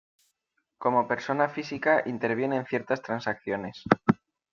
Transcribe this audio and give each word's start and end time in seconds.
Como 0.79 1.07
persona 1.07 1.47
física 1.47 2.01
interviene 2.07 2.55
en 2.55 2.65
ciertas 2.65 3.03
transacciones. 3.03 3.83